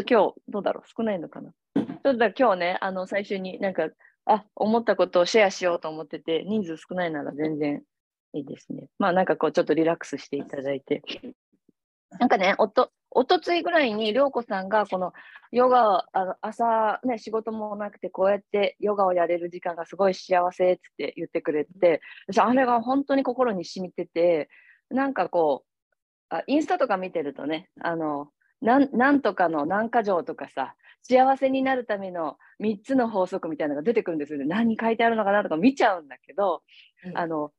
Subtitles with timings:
[0.00, 0.88] っと今日、どうだろう？
[0.88, 1.52] 少ないのかな？
[1.76, 3.88] ちょっと今日ね、あの、最初になんか、
[4.26, 7.82] あ、思ったことをシェアしようと思ってて、人数少ないなら全然
[8.32, 8.88] いいですね。
[8.98, 11.02] まあなんかこう、ちょっとリラックスしていただいて。
[12.18, 15.12] なんかね、おと、おとついぐらいに、りょうこさんが、この
[15.52, 24.48] ヨガ、あの朝、ね、仕事もなくて、こうやってヨガをやれる時間がすごい幸せって言ってくれて、私、あれが本当に心に染みてて、
[24.90, 28.28] なんかこう、あインスタとか見てるとね、あの、
[28.60, 34.46] なんなんとかの何か条とかさ、幸せになるための3つの法則みたいなのが出てくるんですよね。
[34.46, 36.62] 何書いてあるのかなとか見ちゃうんだけど、
[37.04, 37.52] うん、あの、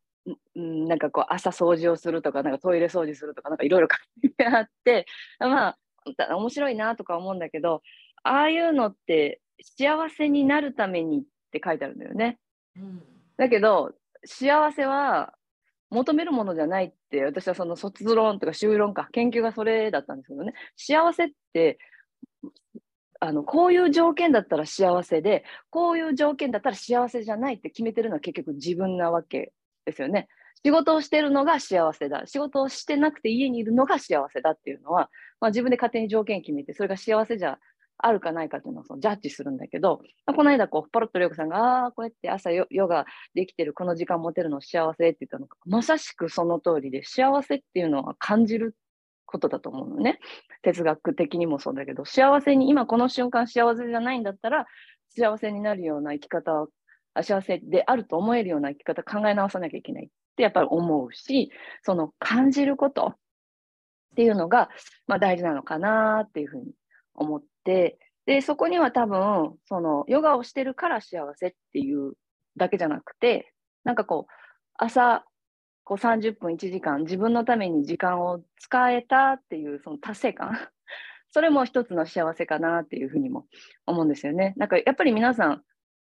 [0.57, 3.87] んなんかこう朝掃除をするとか、なんかトイレ掃除するとか、なんかいろいろ
[4.21, 5.05] 書いてあって、
[5.39, 5.77] まあ、
[6.35, 7.81] 面白いなとか思うんだけど、
[8.23, 11.21] ああいうのって幸せになるためにっ
[11.51, 12.39] て書いてあるんだよね。
[12.75, 13.03] うん、
[13.37, 13.91] だけど、
[14.25, 15.35] 幸せは
[15.89, 21.77] 求めるものじゃないって、私はその卒論とか修論か、研究がそれだったんですけどね、幸せって、
[23.19, 29.53] あのこういう条件だったら幸せで、こういう条件だったら幸せじゃないって決めてるのは結局自分なわけ
[29.85, 30.27] ですよね。
[30.63, 32.23] 仕事をしてるのが幸せだ。
[32.25, 37.59] 仕事をしてなくて家にいるのが幸せだっていうのは、まあ、自分で勝手に条件決めて、それが幸せじゃ
[38.05, 48.75] あるかないかっていうのをそのジャッジするんだけど、まあ、この間こう、ポロッとりょうこさんが、ああ、こうやって朝ヨガできてる、この時間持てるの幸せって言ったのが、まさしくその通りで、幸せっていうのは感じる
[49.25, 50.19] ことだと思うのね。
[50.61, 54.67] 哲学的にもそうだけど、幸せに、今この瞬間幸せじゃないんだったら、
[55.09, 56.69] 幸せになるような生き方を、
[57.23, 61.49] 幸せであると思えるような生き方考え直さなきゃいけないってやっぱり思うし、
[61.81, 63.15] その感じることっ
[64.15, 64.69] ていうのが、
[65.07, 66.71] まあ、大事なのかなっていうふうに
[67.15, 72.13] 思って、で、そこには多分、その、ヨガをしてるから幸せっていう
[72.57, 73.51] だけじゃなくて、
[73.83, 74.33] なんかこう、
[74.77, 75.25] 朝、
[75.83, 80.51] こう30分1時間、自分のために時間を使えたっていう、その達成感。
[81.31, 83.45] それも一つの幸せかなっていうふうにも
[83.85, 84.53] 思うんですよね。
[84.57, 85.63] なんかやっぱり皆さん、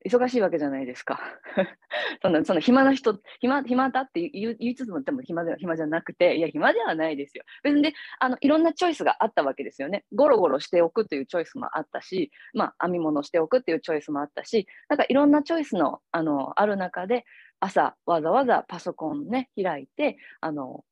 [0.05, 1.19] 忙しいわけじゃないですか。
[2.21, 7.43] そのその暇な人、暇暇だって言いつつもでも暇では暇じゃなくて、いや、暇ではないですよ。
[7.63, 10.05] 別にあのいろんなチョイスがあったわけですよね。
[10.13, 17.25] ゴロゴロしておくというチョイスもあったし、まあ、編み物しておくっていうチョイスもあったし、なんかいろんなチョイスのあのある中で、
[17.59, 20.85] 朝わざわざパソコンね、開いて、あの、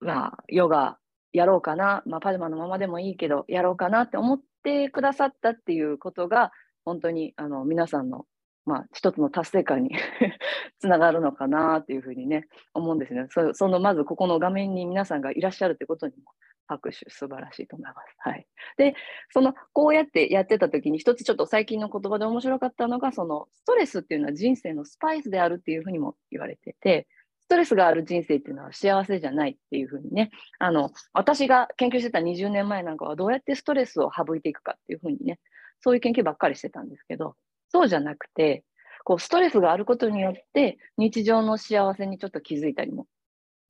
[0.00, 0.98] まあ、ヨガ
[1.32, 6.50] やろうかな、まあ、パジャマのままでもいいけど、やろうかなって思ってくださったっていうことが、
[6.84, 8.24] 本当にあの皆さんの
[8.68, 9.96] まあ、一つの達成感に
[10.78, 13.26] つながるのかなっていうふうにね、思うんですね。
[13.30, 16.32] そその、まずここの画面に皆さんがいらっしゃるってことにも
[16.66, 18.14] 拍手、素晴らしいと思います。
[18.18, 18.46] はい。
[18.76, 18.94] で、
[19.30, 27.08] その、こうやってやってた時に、一つちょっと最近の言葉で面白かったのが、その、ストレスっていうのは人生のスパイスであるっていうふうにも言われてて、
[27.40, 35.40] ストレスがある人生っていうのは幸せじゃないっていうふうにね、あの、私が研究してた20年前なんかはどうやってストレスを省いていくかっていうふうにね、
[35.80, 37.36] そういう研究ばっかりしてたんですけど、
[37.70, 38.64] そうじゃなくて、
[39.04, 43.06] こうストレスがあることによって日常の幸せにちょっと気づいたりも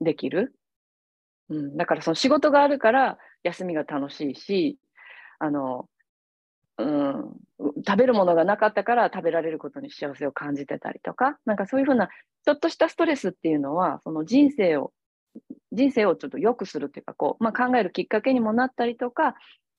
[0.01, 0.55] できる。
[1.51, 4.79] うん、だからその仕事があるから休みが楽しいし、
[5.39, 5.89] あの、
[6.79, 7.33] うん、
[7.87, 12.09] 食べるものがなかったから食べられることに幸せを感じてたりとか、なんかそういうふうな
[12.45, 14.93] ちょっとしたストレスっていうのは、その人生を、
[15.73, 19.35] 人生をちょっと良くするっていうか、こう、まあ、考えるきっかけにもなったりとか、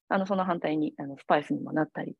[0.09, 2.16] あの、その反対に、あの、スパイスにもなったり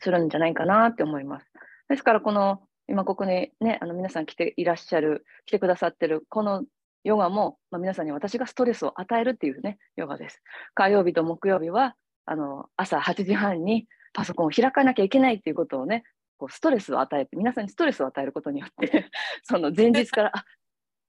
[0.00, 1.46] するんじゃないかなって思います。
[1.88, 6.64] ですから、この、今ここにね、あの皆さん来ていらっしゃる、来てくださってる、この
[7.04, 10.42] ヨガも、まあ、皆さんに私がストレスを与えるっていうね、ヨガです。
[10.74, 11.94] 火曜日と木曜日は、
[12.24, 16.04] あの、朝8時半にパソコンを開かなきゃいけないっていうことをね、
[16.38, 19.10] こうストレスを与えて、皆さんにストレスを与えることによって
[19.42, 20.44] その前日から、あ、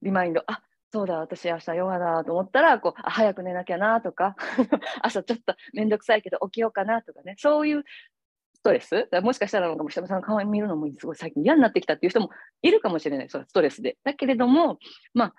[0.01, 0.61] リマインド、あ、
[0.91, 4.35] そうだ、私明日ヨガだと思ったら、こう、あ早く寝なきゃなとか
[5.01, 7.83] 朝ちょっとめんどくさいけど起きようかなとかね、そういう
[8.59, 9.07] ストレス？
[9.21, 12.29] もしかしたら、も下さんの顔見るのもすごい最近嫌になってきたっていう人も
[12.61, 13.97] いるかもしれない、そのストレスで。
[14.03, 14.79] だけれども、
[15.13, 15.33] まあ、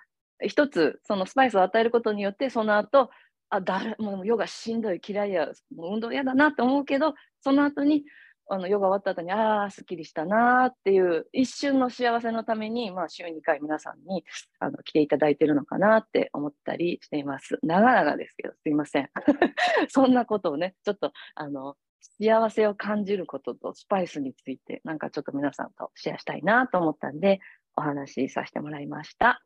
[0.47, 3.11] 一つ、そのスパイスを与えることによって、その後、
[3.49, 8.05] あ、だもうヨガしんどい、嫌いや、もう運動嫌だなって思うけど、その後に、
[8.49, 14.25] あのヨガ終わった後に、ああ、すっきりしたなっていう一瞬の幸せのために、まあ、週2回皆さんに
[14.59, 17.59] あの来ていただいてるのかなって思ったりしています。
[17.61, 19.09] 長々ですけど、すいません。
[19.89, 21.75] そんなことをね、ちょっとあの
[22.19, 27.39] 幸せを感じることとスパイスについて、なんかちょっと皆さんとシェアしたいなと思ったんで、
[27.75, 29.41] お話しさせてもらいました。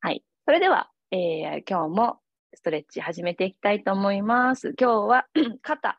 [0.00, 0.24] はい。
[0.44, 2.20] それでは、えー、今日も
[2.54, 4.74] ストレッチ始めていきたいと思います。
[4.80, 5.26] 今日は
[5.62, 5.98] 肩、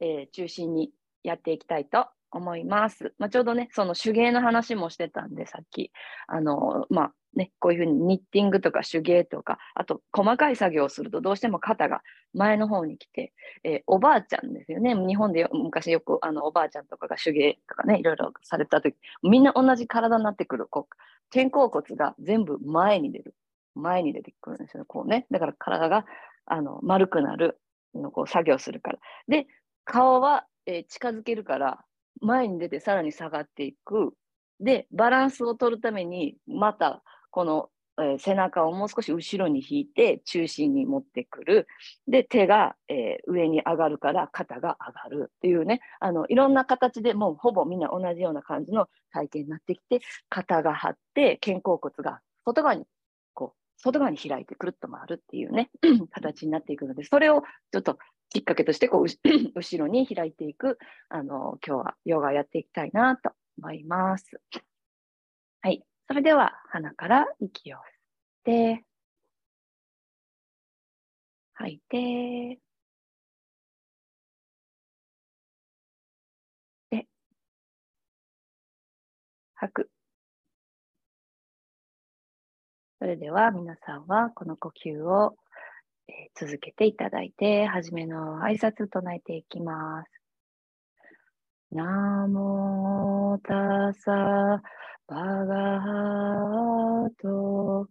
[0.00, 0.90] えー、中心に
[1.22, 3.14] やっていきたいと思います。
[3.18, 5.90] まあ、ちょうどね、その手芸の話もしてたんで、さっき。
[6.26, 12.02] あの、まあね、こういうふうにニッティングとか手芸とか、あと細かい作業をするとどうしても肩が
[12.34, 13.32] 前の方に来て、
[13.62, 14.94] えーおばあちゃんですよね。
[14.94, 20.66] 日本で昔よくあのおばあちゃんとかが手芸とかね、いろいろされた時、みんな同じ体になってくる。
[20.66, 20.96] こう
[21.32, 23.34] 肩甲骨が全部前に出る。
[23.74, 24.86] 前に出てくるんですよね。
[24.88, 25.26] こうね。
[25.30, 26.06] だから体が
[26.46, 27.60] あの丸くなる
[27.94, 28.98] のこう作業するから。
[29.28, 29.46] で、
[29.84, 31.84] 顔は、えー近づけるから、
[32.20, 34.14] 前に出てさらに下がっていく。
[34.60, 37.68] で、バランスを取るために、またこの、
[37.98, 41.66] えー背中をもう少し後ろに引いて中心に持ってくる。
[42.06, 52.84] で、手が、えー上に上がるから肩が上がるっていうね、あのいろんな形でもうほぼみんな同じような感じの体験になってきて、肩が張って肩甲骨が外側に
[53.32, 55.70] こう外側に開いてくるっと回るっていうね
[56.12, 57.42] 形になっていくので、それを
[57.72, 57.98] ちょっと
[58.30, 59.06] きっかけとしてこう
[59.54, 60.78] 後ろに開いていく
[61.08, 64.40] あの今日はヨガをやっていきたいなと思います。
[65.62, 67.82] はい、それでは鼻から息を吸っ
[68.44, 68.84] て、
[71.54, 72.60] 吐いて、
[76.90, 77.06] で、
[79.54, 79.90] 吐く。
[82.98, 85.36] それでは皆さんはこの呼吸を、
[86.38, 90.10] 続けていただいて、はじめの挨拶唱えていきます。
[91.72, 94.62] ナモタサ
[95.08, 95.16] バ
[95.46, 97.88] ガハト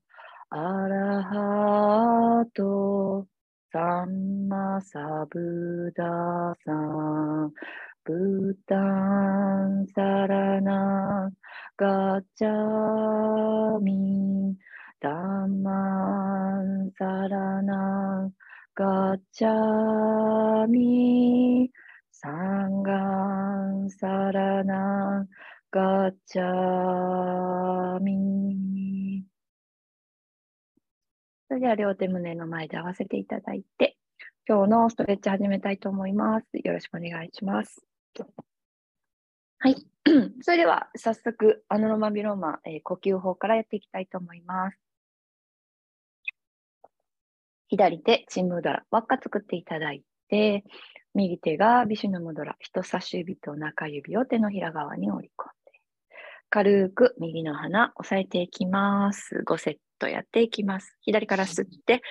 [0.49, 0.57] ア
[0.87, 3.27] ラハト
[3.71, 6.03] サンマサブダ
[6.63, 7.51] サン
[8.05, 11.29] ブタンサラナ
[11.75, 14.55] ガチャミン
[15.01, 17.94] ダンマンサラナ
[18.77, 21.71] ガチャミ
[22.11, 25.25] サンガンサラナ
[25.71, 29.23] ガチャミ
[31.47, 33.95] それでは両手胸の前で合わせていただいて、
[34.45, 36.47] 今日のストレッチ始めたいと思います。
[36.61, 37.81] よろしくお願いします。
[39.59, 39.75] はい。
[40.41, 44.84] それでは早速、アノロマビローマ、えー呼吸法からやっていきたいと思います。
[47.69, 50.63] 左手、チンムドラ、輪っか作っていただいて、
[51.13, 55.79] 右手がビシュヌムドラ、人差し指と中指を手のひら側に折り込んで、
[56.49, 59.43] 軽く右の鼻、押さえていきます。
[59.45, 60.97] 5セットやっていきます。
[61.01, 62.01] 左から吸って、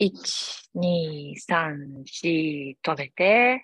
[0.00, 3.62] 1、2、3、4、止めて、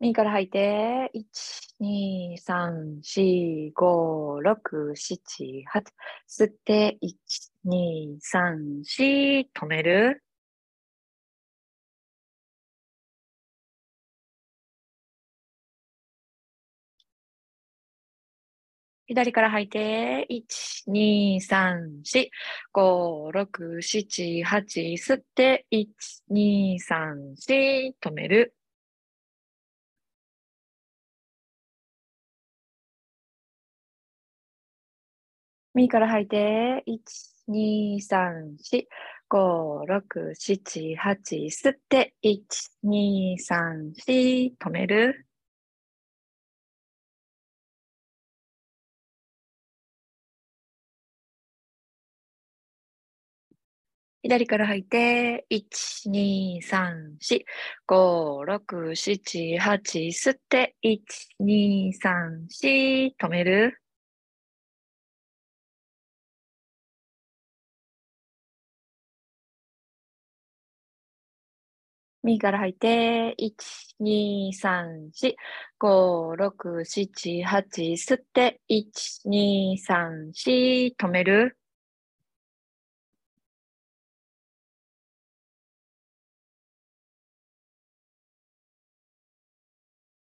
[0.00, 5.92] 右から吐いて、1、2、3、4、5、6、7、8。
[6.28, 7.16] 吸って、1、
[7.66, 10.22] 2、3、4、止める。
[19.08, 22.28] 左から吐いて、1、2、3、4、
[22.72, 24.92] 5、6、7、8。
[24.96, 25.88] 吸って、1、
[26.30, 28.57] 2、3、4、止める。
[35.78, 37.00] 右から吐いて、1、
[37.48, 38.84] 2、3、4、
[39.30, 41.46] 5、6、7、8。
[41.50, 42.40] 吸って、1、
[42.84, 45.26] 2、3、4、止める。
[54.22, 57.44] 左から吐いて、1、2、3、4、
[57.86, 60.08] 5、6、7、8。
[60.08, 61.00] 吸って、1、
[61.40, 63.80] 2、3、4、止める。
[72.28, 73.54] 右から吐いて、1、
[74.00, 75.34] 2、3、4、
[75.80, 77.92] 5、6、7、8。
[77.96, 81.58] 吸って、1、2、3、4、止める。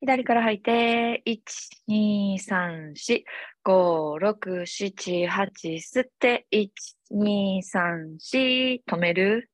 [0.02, 1.42] 左から吐いて、1、
[1.90, 3.24] 2、3、4、
[3.64, 5.78] 5、6、7、8。
[5.80, 6.70] 吸って、1、
[7.12, 9.50] 2、3、4、止める。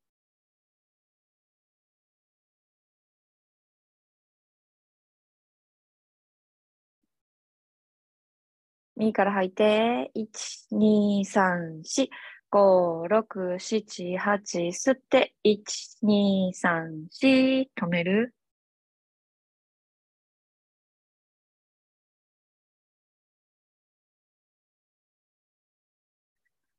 [8.95, 12.09] 右から吐いて、1、2、3、4、
[12.51, 14.67] 5、6、7、8。
[14.71, 15.63] 吸って、1、
[16.03, 18.33] 2、3、4、止める？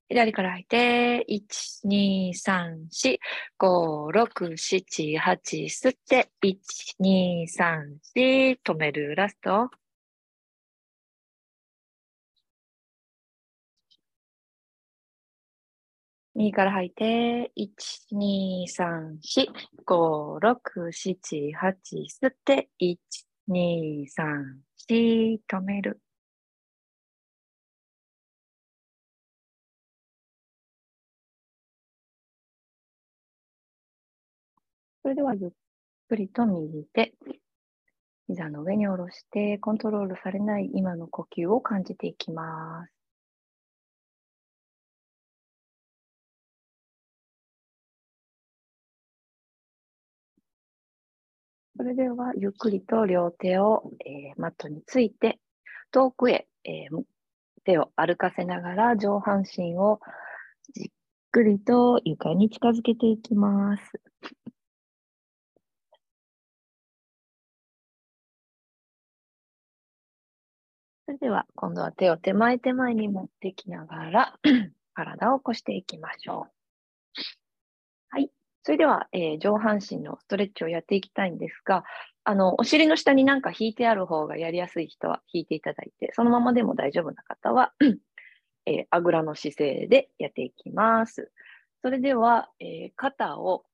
[0.09, 3.19] 左から吐いて、1、2、3、4、
[3.59, 6.57] 5、6、7、8、吸って、1、
[7.01, 9.71] 2、3、4、止める、ラスト。
[16.37, 19.47] 右から吐いて、1、2、3、4、
[19.85, 22.99] 5、6、7、8、吸って、1、
[23.49, 26.01] 2、3、4、止める。
[35.03, 35.51] それではゆっ
[36.09, 37.15] くりと右手、
[38.29, 42.94] 膝の上に下ろして、コントロールされない今の呼吸を感じていきます。
[51.85, 55.39] それでは、ゆっくりと両手を、えー、マットについて、
[55.91, 57.03] 遠くへ、えー、
[57.65, 60.01] 手を歩かせながら上半身を
[60.73, 60.87] じっ
[61.31, 64.01] くりと床に近づけていきます。
[71.05, 74.39] それでは、今度は手を手前手前に持ってきながら
[74.95, 77.44] 体を起こしていきましょう。
[78.65, 81.85] それでは、えー、上半身のストレッチをやっていきたいんですが、
[82.25, 87.73] あの、お尻の下になんか引いてある方がやりやすい人は引いていただいて、そのままでも大丈夫な方は
[88.67, 91.31] えー、あぐらの姿勢でやっていきます。
[91.83, 93.65] それでは、えー、肩を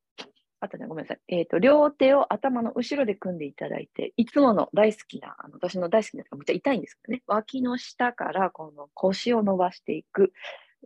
[0.62, 1.20] あとね、ごめんなさい。
[1.28, 10.34] えっ、と、両手を頭の後ろで組んでいただいて、いつもの大好きな、あの私の大好きなめっちゃ痛いんですけどね、脇の下からこの腰を伸ばしていく、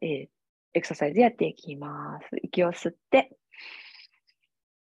[0.01, 0.29] え、
[0.75, 2.29] エクササイズやっていきます。
[2.45, 3.37] 息を吸って、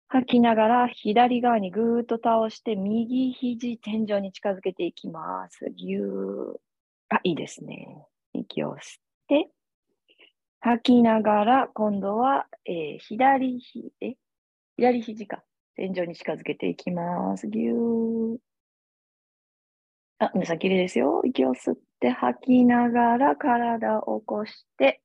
[0.07, 5.69] 吐きながら左側にぐーっと倒して、右肘天井に近づけていきます。
[5.71, 6.59] ぎゅー。
[7.09, 8.05] あ、いいですね。
[8.33, 8.79] 息を吸っ
[9.27, 9.49] て、
[10.59, 14.15] 吐きながら、今度は、えー、左ひ、え？
[14.77, 15.43] 左肘か。
[15.75, 17.47] 天井に近づけていきます。
[17.47, 18.37] ぎゅー。
[20.19, 21.21] あ、皆さん綺麗ですよ。
[21.25, 25.01] 息を吸って吐きながら体を起こして、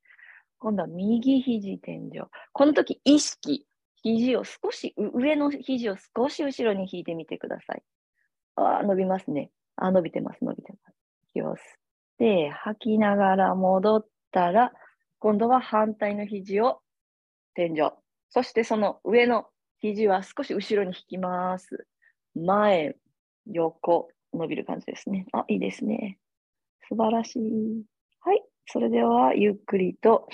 [0.59, 2.23] 今度は右肘天井。
[2.52, 3.66] この時意識、
[4.02, 7.83] 肘を少し、上の肘を少し後ろに引いてみてください。
[8.57, 9.50] あ、伸びますね。
[9.76, 10.97] あ、伸びてます、伸びてます。
[11.33, 11.57] 息を吸っ
[12.19, 14.73] て、吐きながら戻ったら、
[15.19, 16.80] 今度は反対の肘を
[17.54, 17.90] 天井。
[18.30, 19.47] そしてその上の
[19.80, 21.87] 肘は少し後ろに引きます。
[22.35, 22.97] 前、
[23.47, 25.26] 横、伸びる感じですね。
[25.33, 26.19] あ、いいですね。
[26.88, 27.85] 素晴らしい。
[28.21, 28.42] はい。
[28.66, 30.28] それでは、ゆっくりと、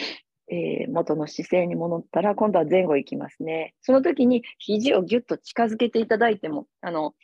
[0.48, 3.74] えー、元の姿勢に戻ったら、今度は前後いきますね。
[3.82, 7.14] その時に肘をぎゅっと近づけていただいても、あの、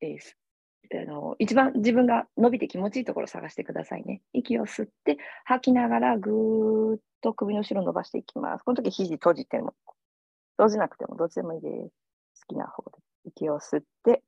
[0.00, 4.20] えー、あの一番自分が伸びて気持ちいいところを探してくださいね。
[4.32, 8.62] 息を吸って、吐きながらぐーっと首の後ろ伸ばしていきます。
[8.62, 9.74] この時肘閉じても
[10.58, 12.46] 閉じなくてもどっちでもいいです。
[12.46, 12.98] 好きな方で。
[13.24, 14.22] 息を吸って、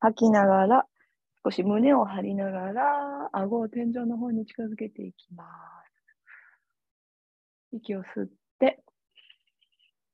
[0.00, 0.86] 吐きながら、
[1.44, 5.79] 少し胸を張りながら、顎を天井の方に近づけていきます。
[7.72, 8.82] 息を吸って、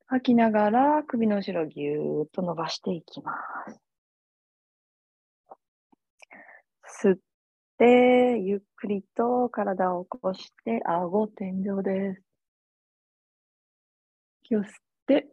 [0.07, 3.33] 吐きながら首の後ろぎゅーっと伸ばしていきま
[3.67, 3.79] す。
[7.03, 7.17] 吸っ
[7.77, 12.21] て、ゆっくりと体を起こして、顎天井です。
[14.43, 14.67] 息を吸っ
[15.07, 15.27] て、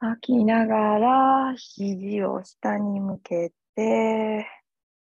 [0.00, 4.46] 吐きながら、肘を下に向けて、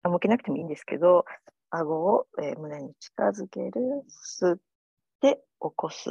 [0.02, 1.24] 向けなくてもいいんですけど、
[1.70, 3.70] 顎を、え、胸に近づける。
[4.38, 4.69] 吸って
[5.28, 5.36] 起
[5.76, 6.10] こす。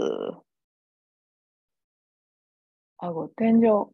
[3.02, 3.90] 顎天井。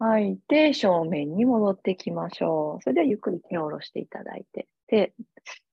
[0.00, 2.82] 吐いて正面に戻ってきましょう。
[2.82, 4.66] それではゆっくり手を下ろしていただいて。
[4.88, 5.14] で、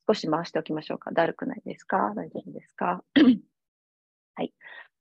[0.08, 1.12] 少し回しておきましょうか。
[1.12, 2.14] だるくないですか？
[2.16, 3.04] 大丈夫ですか？
[4.36, 4.54] はい。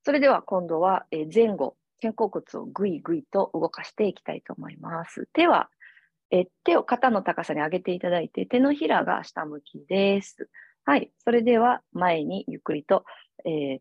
[0.04, 5.26] それでは今度は前後、肩甲骨をぐいぐいと動かしていきたいと思います。
[5.34, 5.68] 手は
[6.30, 10.48] え手を肩の高さに上げていただいて、手のひらが下向きです。
[10.88, 11.10] はい。
[11.22, 13.04] それでは前にゆっくりと、
[13.44, 13.78] えー、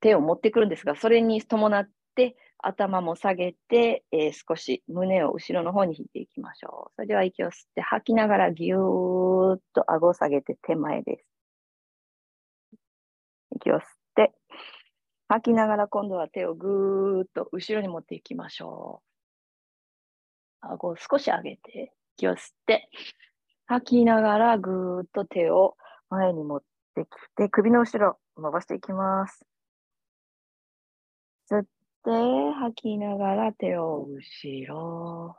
[0.00, 6.92] 手を持ってくるんですが、それに伴って頭も下げて、えー、少し胸を後ろの方に引いていきましょう。
[6.94, 11.26] それでは息を吸って吐きながらぎゅーっと顎を下げて手前です。
[13.56, 13.82] 息を吸っ
[14.14, 14.32] て、
[15.26, 19.02] 吐きながら今度は手をぐーっと後ろに持っていきましょ
[20.62, 20.66] う。
[20.68, 22.88] 顎を少し上げて、息を吸って、
[23.70, 25.76] 吐きながらぐーっと手を
[26.08, 26.62] 前に持っ
[26.96, 29.46] てきて、首の後ろ伸ばしていきます。
[31.48, 31.70] 吸って、
[32.58, 35.36] 吐きながら手を後ろ。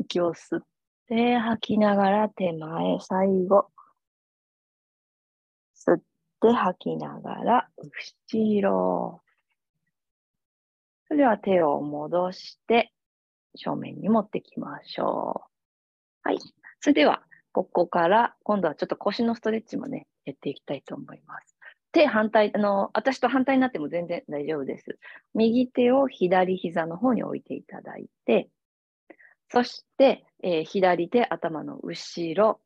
[0.00, 0.62] 息を吸っ
[1.06, 3.68] て、吐きながら手前、最後。
[5.76, 6.02] 吸っ
[6.40, 7.68] て吐きながら、
[8.34, 9.22] 後ろ。
[11.06, 12.92] それでは手を戻して、
[13.54, 15.51] 正面に持ってきましょう。
[16.22, 16.38] はい。
[16.80, 21.56] それでは、ここから今度はちょっと腰のストレッチもね、やっていきたいと思います。
[21.92, 24.98] 手反対、あの、私と反対になっても全然大丈夫です。
[25.34, 28.48] 右手を左膝の方に置いていただいて、
[29.50, 32.60] そして、えー、左手頭の後ろ、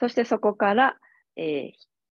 [0.00, 0.98] そしてそこから、
[1.36, 1.72] えー、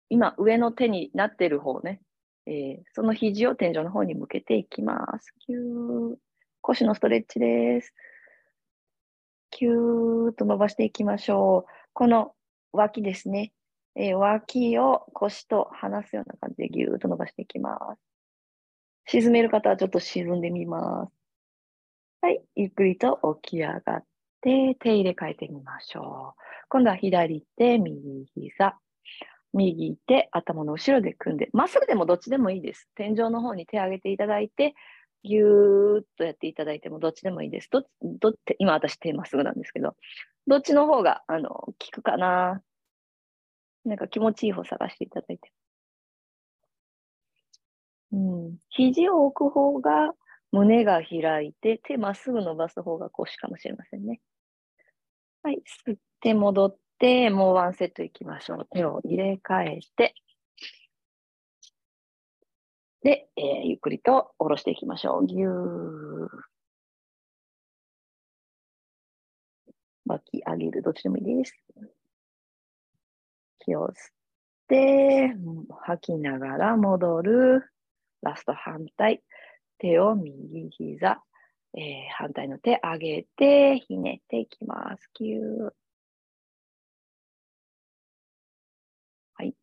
[0.08, 2.00] 今上の手になっている方ね、
[2.46, 5.34] えー、その肘を天井の方に向けていきます。
[5.40, 6.16] キュー。
[6.62, 7.92] 腰のストレッチです。
[9.52, 11.72] キューッと伸ばしていきましょう。
[11.92, 12.32] この
[12.72, 13.52] 脇ですね。
[13.94, 18.00] えー、脇を腰と離すような感じでギューッと伸ばしていきます。
[19.06, 21.12] 沈める方はちょっと沈んでみます。
[22.22, 22.42] はい。
[22.56, 24.04] ゆっくりと起き上がっ
[24.40, 26.42] て、手入れ替えてみましょう。
[26.70, 28.78] 今度は左手、右膝。
[29.52, 32.88] 右手、頭の後ろで組んで、まっすぐでもどっちでもいいです。
[32.94, 34.74] 天井の方に手を上げていただいて、
[35.24, 37.68] ぎゅーっとやっていただいてもどっちでもいいです。
[37.70, 39.96] どどって今私手まっすぐなんですけど、
[40.46, 42.62] どっちの方があの効くかな
[43.84, 45.50] なんか気持ちいい方探していただいて。
[48.12, 50.12] うん、肘を置く方が
[50.52, 54.20] 胸が開いて、手まっすぐ伸ばす方が腰かもしれませんね。
[55.42, 58.68] はい、吸って戻って、もうワンセットいきましょう。
[58.70, 60.14] 手を入れ替えて、
[63.02, 65.26] で、えー、ゆっくりと下ろしていきましょう。
[65.26, 66.28] ぎゅー。
[70.04, 70.82] 巻き上げる。
[70.82, 71.56] どっちでもいいです。
[73.58, 73.94] 気を吸っ
[74.68, 75.34] て、
[75.80, 77.64] 吐きながら戻る。
[78.22, 79.22] ラスト反対。
[79.78, 81.20] 手を右膝。
[81.74, 81.82] えー、
[82.16, 85.10] 反対の手上げて、ひねっていきます。
[85.14, 85.70] ぎゅー。
[89.34, 89.54] はい。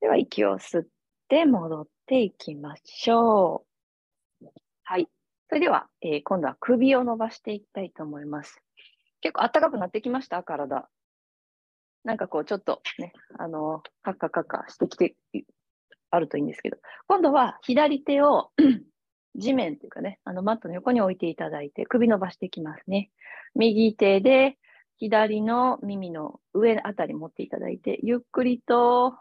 [0.00, 0.97] では、息を吸って、
[1.28, 3.66] って戻っていきましょ
[4.40, 4.46] う。
[4.82, 5.08] はい。
[5.50, 8.62] それでは、えー、今度は首を伸ばしていきたいと思います。
[9.20, 10.42] 結構暖かくなってきました？
[10.42, 10.88] 体。
[12.04, 15.16] なんかこう、ちょっとね、あの、カッカカッカしてきて、
[16.10, 18.50] あるといいんですけど、今度は左手を
[19.36, 23.10] 地面というかね、あのマットの横に置いていただいて、首伸ばしていきますね。
[23.54, 24.56] 右手で
[24.96, 29.14] 左の耳の上あたり持っていただいて、ゆっくりと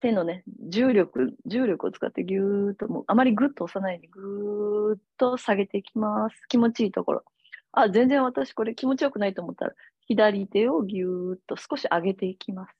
[0.00, 6.46] 手のね、重力、重力を使ってぎゅーっと、もうあまりグッと押さないでぐーっと下げていきます。
[6.48, 7.24] 気持ちいいところ。
[7.72, 9.72] あ、全然私これ気持ちよくないと思ったら、
[10.06, 12.74] 左手をぎゅーっと少し上げていきます。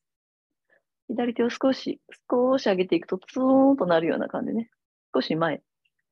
[1.09, 4.71] 左手を少し、少し上げていくとツーンとなるような感じね。
[5.15, 5.63] 少し前、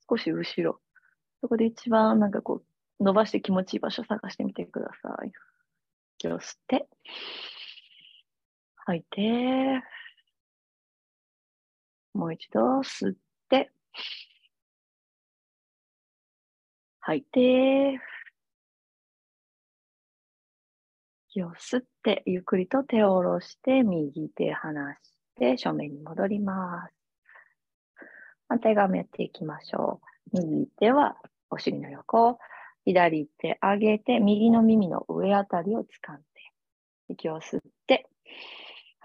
[0.08, 0.80] 少し後ろ。
[1.40, 2.62] そこで一番なんかこ
[3.00, 5.32] う、伸ばして気持ちいい場所探してみてください。
[6.18, 6.88] 息を吸って、
[8.86, 9.82] 吐いて、
[12.14, 13.16] もう一度吸っ
[13.48, 13.70] て、
[17.00, 18.00] 吐いて、
[21.30, 26.94] 息を吸って、ゆっくりと手を下ろして、右手離して、正面に戻ります。
[28.48, 30.00] 反対側もやっていきましょ
[30.32, 30.40] う。
[30.40, 31.16] 右手は
[31.50, 32.38] お尻の横、
[32.84, 36.24] 左手上げて、右の耳の上あたりを掴んで、
[37.08, 38.08] 息を吸って、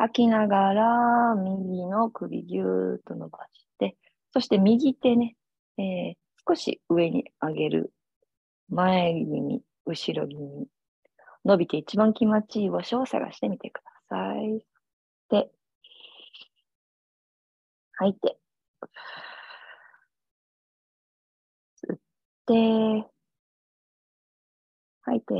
[0.03, 3.95] 吐きながら、右の首ぎゅーっと伸ばして、
[4.33, 5.37] そして右手ね、
[5.77, 6.13] えー、
[6.45, 7.93] 少し上に上げる。
[8.67, 10.67] 前気味、後ろ気味。
[11.45, 14.65] 伸びて一番気持ちいい場所を探してみてください。
[15.29, 15.49] で、
[17.93, 18.37] 吐いて。
[21.87, 21.97] 吸っ
[22.45, 23.09] て、
[25.03, 25.33] 吐いて、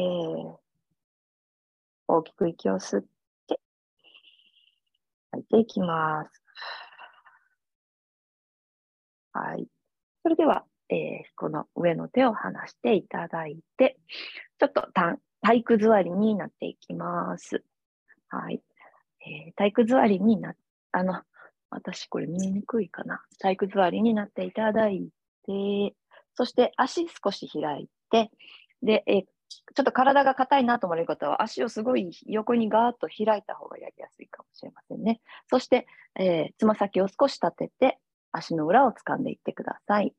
[2.08, 3.13] 大きく息を吸って、
[5.34, 6.44] 吐いていきます。
[9.34, 9.68] はい。
[10.22, 10.98] それでは、えー、
[11.36, 13.98] この上の手を離していただいて、
[14.60, 14.88] ちょっと
[15.42, 17.64] 体育座りになっていきます。
[18.30, 18.62] はい。
[19.26, 20.54] えー、体育座りにな、
[20.92, 21.22] あの、
[21.72, 23.24] 私これ見にくいかな。
[23.40, 25.10] 体育座りになっていただい
[25.48, 25.96] て、
[26.36, 28.30] そして足少し開いて、
[28.84, 34.03] で、えー、ちょっと体が硬いなと思われる方は、足をすごい横にガーッと開いた方がやり
[34.64, 35.22] しれませんね。
[35.50, 38.00] そして、えー、つま先を少し立てて、
[38.32, 40.14] 足の裏を掴んでいってください。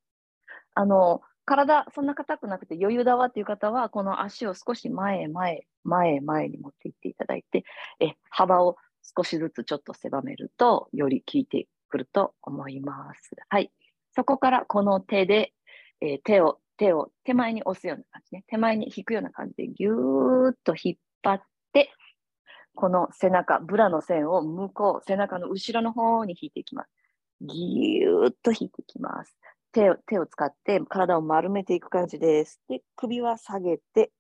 [0.75, 7.65] あの、体、そんな硬くなくて余裕だわっていう方は、この足を少し前へ前へ、前へ前に持っていっていただいて、
[8.01, 8.77] え幅を
[9.17, 13.31] 少しずつちょっと狭めると、より効いてくると思います。
[13.49, 13.71] はい。
[14.15, 15.53] そこからこの手で、
[16.01, 18.45] えー、手を手を手前に押すような感じね。
[18.49, 21.43] 手前に引くような感じでぎゅーっと引っ張っ、
[22.75, 26.91] この背中、ブラの線を向こう、背中の後ろの方に引いていきます。
[27.41, 29.37] ぎゅーっと引いていきます。
[29.73, 32.61] 手を手を使って体を丸めていく感じです。
[32.69, 34.13] で、首は下げて、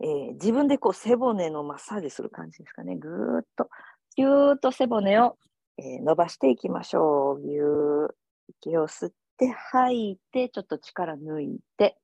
[0.00, 2.96] えー、自分でこう背骨のマッサージする感じですかね。
[2.96, 3.68] ぐーっと、
[4.16, 5.36] ぎゅーっと背骨を、
[5.78, 7.40] えー、伸ばしていきましょう。
[7.40, 8.14] ぎゅー。
[8.48, 11.96] 息を吸って吐いて、ちょっと力抜いて、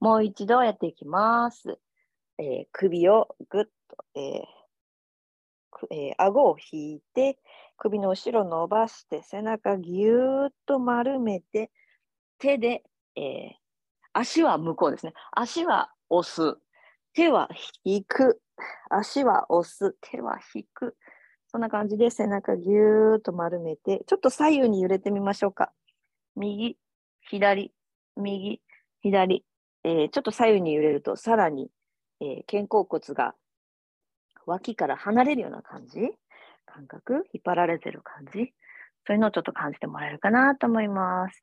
[0.00, 1.78] もう一度やっていきます。
[2.38, 3.70] えー、首をぐっと、
[4.14, 4.64] えー
[5.90, 7.38] えー、顎を引いて、
[7.76, 11.70] 首の後ろ伸ばして、背中ぎゅーっと丸めて、
[12.38, 12.82] 手で、
[13.16, 13.52] えー、
[14.12, 15.12] 足は向こうですね。
[15.32, 16.56] 足は押す。
[17.14, 17.48] 手は
[17.84, 18.40] 引く。
[18.90, 19.96] 足は押す。
[20.00, 20.96] 手は引く。
[21.48, 25.72] そんな感じで背中ぎゅーっと丸めて、ちょっと左右に揺れてみましょうか。
[26.36, 26.76] 右、
[27.30, 27.72] 左、
[28.16, 28.60] 右、
[29.02, 29.44] 左。
[29.84, 31.70] えー、ちょっと左右に揺れると、さらに、
[32.20, 33.34] えー、肩甲骨が
[34.46, 36.00] 脇から離れるような感じ？
[36.66, 37.26] 感覚？
[37.32, 38.52] 引っ張られてる感じ？
[39.06, 41.40] そういうのをちょっと感じてもらえるかなと思います。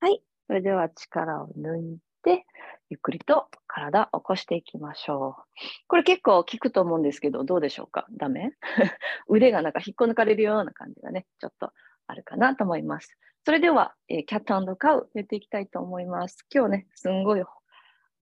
[0.00, 0.22] はい。
[0.46, 2.44] それでは力を抜いて、
[2.88, 5.42] ゆっくりと体を起こしていきましょう。
[5.88, 8.06] これ結構効くと思うんですけど、どうでしょうか？
[8.16, 8.52] ダメ？
[9.28, 11.72] 腕がなんか引っこ抜かれるような感じがね、ちょっと
[12.06, 13.16] あるかなと思います。
[13.44, 16.44] それでは、えー、キャットカウやっていきたいと思います。
[16.52, 17.42] 今日ね、すんごい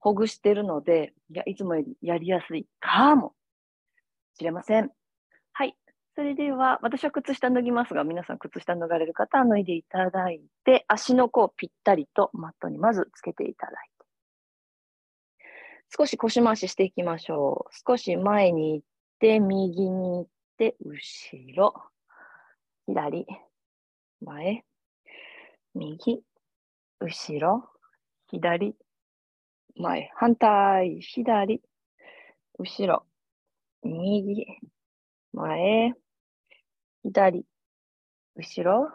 [0.03, 3.33] ほぐしてるので、いやいつもよりやりやすいかも。
[4.37, 4.91] しれません。
[5.53, 5.77] はい。
[6.17, 15.45] それでは、私は靴下脱ぎますが、皆さん靴下脱がれる方は脱いでいただいて、足の甲をぴったりとマットにまずつけていただいて、
[15.97, 17.73] 少し腰回ししていきましょう。
[17.89, 18.87] 少し前に行っ
[19.21, 21.75] て、右に行って、後ろ、
[22.87, 23.25] 左、
[24.19, 24.65] 前、
[25.75, 26.21] 右、
[26.99, 27.69] 後ろ、
[28.27, 28.75] 左、
[29.75, 31.61] 前、反対、左、
[32.59, 33.05] 後ろ、
[33.83, 34.45] 右、
[35.33, 35.93] 前、
[37.03, 37.45] 左、
[38.35, 38.91] 後ろ、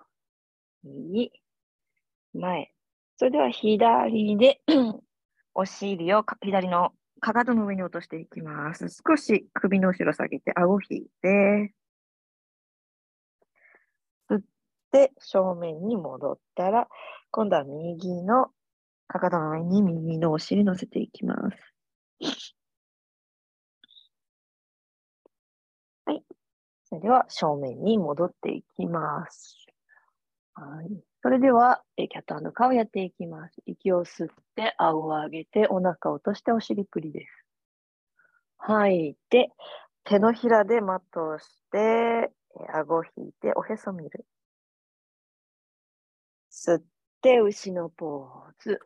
[0.85, 1.33] 右、
[2.33, 2.73] 前。
[3.17, 4.61] それでは左で
[5.55, 8.89] お尻を左のかかとの上に落としていきます。
[8.89, 11.75] 少し首の後ろ下げて、顎引いて、
[14.31, 14.43] 吸っ
[14.93, 16.89] て正面に戻ったら、
[17.33, 18.53] 今度は右の
[19.09, 21.75] かかとの上に右のお尻乗せていきます。
[26.05, 26.23] はい。
[26.85, 29.67] それでは正面に戻っていきます。
[30.55, 31.03] はい。
[31.23, 33.63] それでは、えキャットカウやっていきます。
[33.67, 37.45] 息を吸って、顎を上げて、お腹を落としてお尻プリです。
[38.59, 39.51] 吐いて、
[40.05, 42.31] 手のひらでマットをして、
[42.73, 44.27] 顎を引いて、おへそ見る。
[46.51, 46.83] 吸っ
[47.23, 48.81] て、牛のポーズ。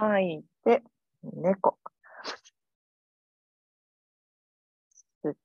[0.00, 0.82] 吐いて、
[1.22, 1.78] 猫。
[5.24, 5.36] 吸っ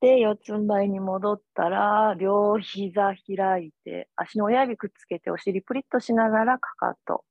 [0.00, 7.24] て、四つん這いに戻ったら、両膝開いて、足の親指くっつけて、お尻プリッとしながら、かかと。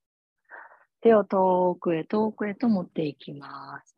[1.01, 3.95] 手を遠くへ遠くへと持っていきます。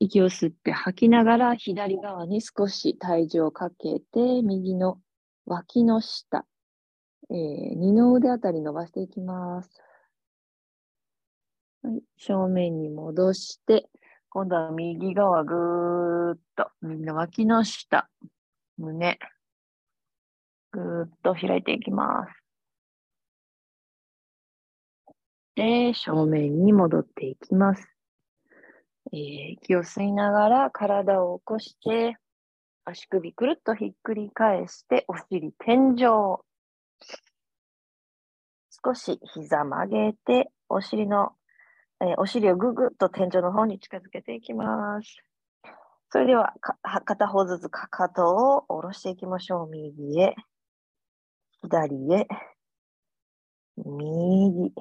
[0.00, 4.98] 息を吸って吐きながら左側に少し体重をかけて右の
[5.46, 6.44] 脇の下、
[7.30, 9.70] えー、二の腕あたり伸ばしていきます。
[11.84, 13.90] はい、正面に戻して、
[14.30, 18.08] 今度は右側ぐーっと、右の脇の下、
[18.78, 19.18] 胸、
[20.72, 22.32] ぐーっと開いていきます。
[25.56, 27.86] で、正面に戻っていきます。
[29.12, 32.16] えー、息を吸いながら体を起こして、
[32.86, 36.06] 足首くるっとひっくり返して、お尻天井。
[38.70, 41.34] 少し膝曲げて、お尻の
[42.04, 45.16] えー、お尻をぐぐっと天井の方に近づけていきます。
[46.10, 46.54] それでは、
[47.04, 49.70] 片方ずつかかとを下ろしていきましょう。
[49.70, 50.36] 右へ、
[51.62, 52.28] 左へ、
[53.76, 54.72] 右、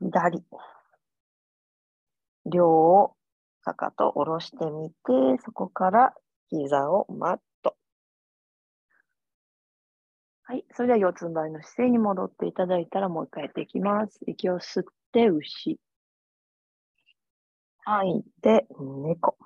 [0.00, 0.44] 左。
[2.46, 3.14] 両
[3.62, 6.14] かかと下ろしてみて、そこから
[6.48, 7.76] 膝をマット。
[10.44, 10.64] はい。
[10.72, 14.20] それでは四つん這いの姿勢に戻っていただいたらもう一回やっていきます。
[14.26, 15.78] 息を吸って、牛。
[17.84, 19.36] 吐いて猫。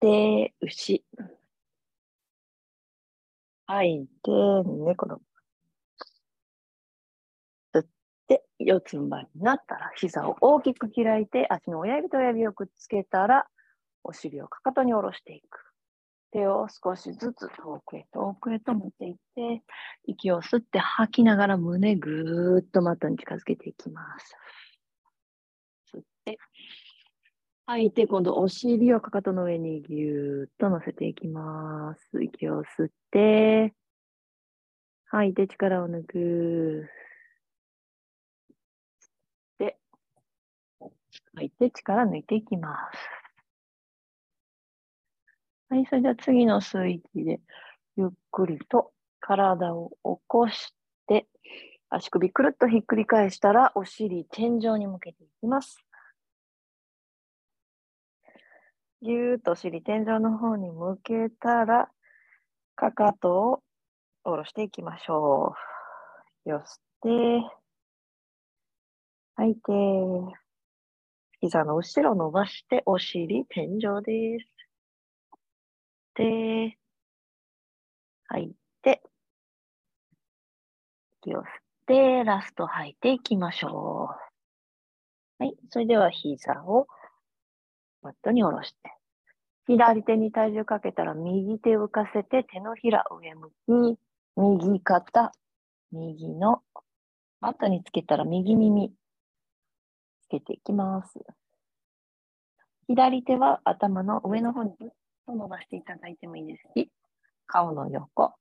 [0.00, 1.04] で、牛。
[3.66, 4.30] 吐いて
[4.66, 5.20] 猫の。
[7.74, 7.86] 吸っ
[8.28, 13.46] て四つん這いになったら膝を大きく開いて足の親指と親指をくっつけたら
[14.04, 15.71] お尻をかかとに下ろしていく。
[16.32, 19.62] 手を少しずつ遠くへ遠くへと持っていって、
[20.06, 24.36] 息を吸って吐きながら胸ぐーっとマットに近づけていきます。
[25.94, 26.38] 吸って、
[27.66, 32.22] 吐いて、今度お尻をかかとの上にぎゅーっと乗せていきます。
[32.22, 33.74] 息を吸って、
[35.06, 36.88] 吐いて力を抜く。
[39.58, 39.76] で、
[41.34, 43.21] 吐いて力抜いていきます。
[45.72, 47.40] はい、それでは次のスイッチで、
[47.96, 50.74] ゆっくりと体を起こし
[51.06, 51.26] て、
[51.88, 55.82] 足首くるっとひっくり返したら、お尻天井に向けていきます。
[59.00, 61.88] ぎゅーっとお尻天井の方に向けたら、
[62.76, 63.62] かかとを
[64.24, 65.54] 下ろしていきましょ
[66.44, 66.50] う。
[66.50, 67.08] よして、
[69.36, 69.62] 吐いて、
[71.40, 74.51] 膝の後ろ伸ばして、お尻天井です。
[76.14, 76.78] て、
[78.26, 79.02] 吐いて、
[81.22, 81.46] 息を吸っ
[81.86, 84.10] て、ラスト吐いていきましょ
[85.38, 85.42] う。
[85.42, 85.56] はい。
[85.70, 86.86] それでは膝を
[88.02, 88.76] マットに下ろして、
[89.66, 93.50] 左手に体重かけたら右手を浮かせて手のひら上向
[93.96, 93.98] き、
[94.36, 95.32] 右肩、
[95.92, 96.62] 右の
[97.40, 98.92] マットにつけたら右耳
[100.22, 101.18] つけていきます。
[102.88, 104.72] 左手は頭の上の方に
[105.26, 106.90] と伸ばしていただいてもいいですし、
[107.46, 108.34] 顔の横、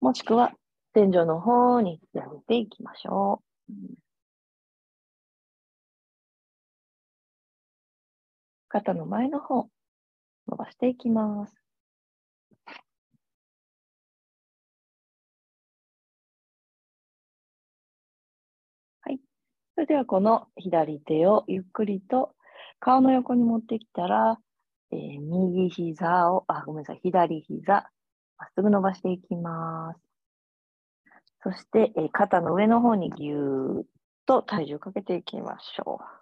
[0.00, 0.52] もしくは
[0.92, 3.74] 天井の方にやっていきましょう。
[8.68, 9.68] 肩の前の方、
[10.48, 11.54] 伸ばしていきます。
[19.02, 19.20] はい。
[19.74, 22.34] それではこの左手をゆっくりと
[22.78, 24.38] 顔の横に持ってきたら、
[24.92, 27.90] えー、右膝を、あ、ごめんなさい、左膝、
[28.38, 30.00] まっすぐ伸ばしていきます。
[31.42, 33.84] そして、えー、肩の上の方にぎゅーっ
[34.26, 36.20] と体重をかけていきましょう。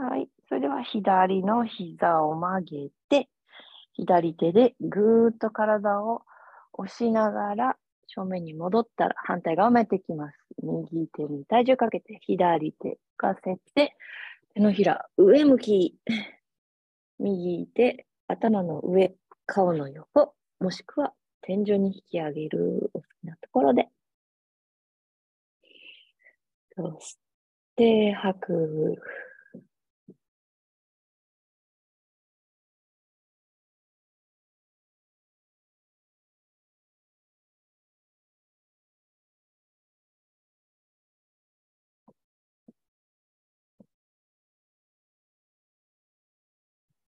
[0.00, 0.28] はい。
[0.48, 3.28] それでは左の膝を曲げて、
[3.94, 6.22] 左手でぐーっと体を
[6.72, 7.76] 押しながら
[8.08, 10.36] 正面に戻ったら反対側を向いていきます。
[10.62, 13.94] 右手に体重かけて、左手浮かせて、
[14.54, 15.96] 手のひら上向き。
[17.20, 19.14] 右手、頭の上、
[19.46, 23.88] 顔の横、もしくは天井に引き上げるお好きなところで。
[26.76, 27.18] そし
[27.76, 29.02] て、吐く。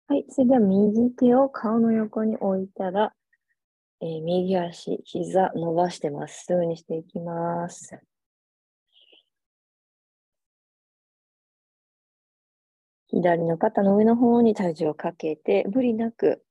[0.08, 0.24] はい。
[0.28, 3.12] それでは右手を顔の横に置いたら、
[4.00, 7.98] えー、右足、膝伸ばしてまっすぐにしていきます。
[13.08, 16.44] 左の肩の上の方に体重をかけて、無理なく、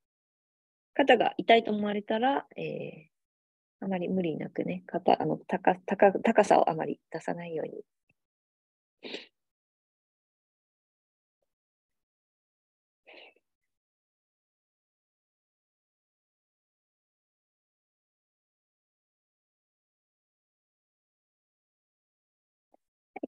[0.93, 7.83] 肩が痛いと思われたら、えー、あまり無理なくね、肩、あの高高高さをあまり出さないように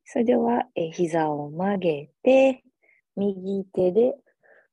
[0.10, 2.63] それでは、え、膝を曲げて、
[3.17, 4.15] 右手で、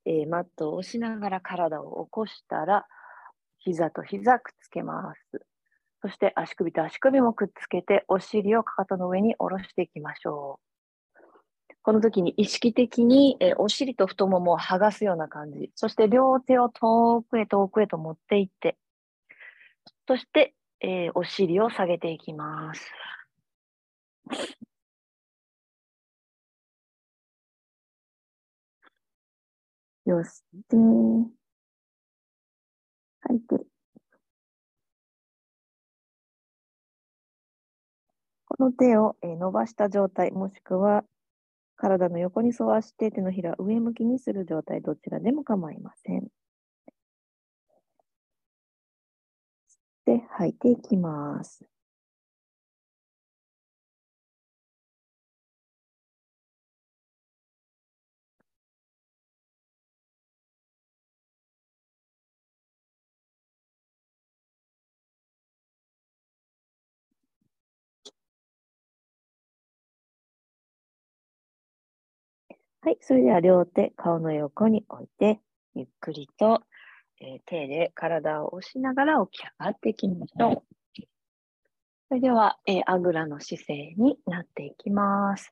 [0.05, 2.87] え、マットを押しながら体を起こしたら、
[3.59, 5.45] 膝と膝くっつけます。
[6.03, 10.61] そして足首と足首もくっつけて、お尻をかかとの上に下ろしていきましょ
[11.19, 11.21] う。
[11.83, 15.73] この時に意識的に、え、お尻と太ももを剥がすような感じ。
[15.75, 18.77] そして両手を遠くへ遠くへと持っていって、
[20.07, 22.89] そして、えー、お尻を下げていきます。
[30.07, 30.77] よして、
[33.23, 33.67] 吐いて。
[38.47, 41.05] この手を伸ばした状態、もしくは
[41.77, 46.29] 体の横に沿わして手のひら上向きにする状態、どちらでも構いません。
[50.07, 51.65] で、吐いていきます。
[72.85, 75.41] はい、それでは両手、顔の横に置いて、
[75.75, 76.61] ゆっくりと、
[77.19, 80.63] えー、手で体を押しながら起き上がっていきましょ
[80.99, 81.03] う。
[82.09, 85.51] それでは、えー、あぐらの姿勢になっていきます。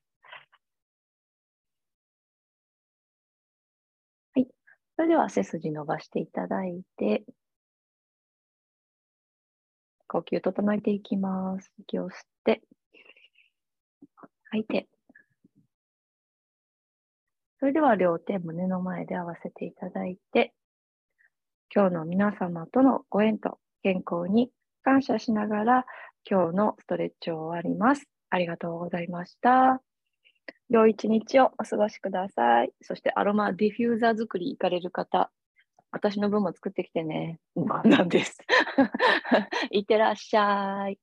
[4.35, 4.47] はい。
[4.97, 7.25] それでは背筋伸ばしていただいて、
[10.07, 11.73] 呼吸整えていきます。
[11.79, 12.61] 息を吸って、
[14.51, 14.87] 吐いて。
[17.63, 20.53] それでは両手胸の前で合わせていただいて、
[21.73, 24.51] 今日の皆様とのご縁と健康に
[24.83, 25.87] 感謝しながら
[26.29, 28.05] 今日のストレッチを終わります。
[28.31, 29.81] ありがとうございました。
[30.71, 32.73] 良い一日をお過ごしください。
[32.81, 35.31] そしてアロマディフューザー作り行かれる方、
[35.93, 37.39] 私の分も作ってきてね。
[37.85, 38.39] なんです。
[39.71, 40.99] いってらっしゃい。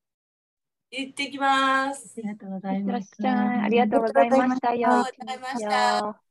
[0.92, 2.16] 行ってきます。
[2.18, 3.62] ありがとうございました。
[3.64, 4.90] ありがとうございましたよ。
[4.90, 6.29] ありがとうございました。